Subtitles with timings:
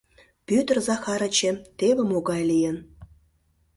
[0.47, 2.77] —Пӧтыр Захарычем теве могай лийын!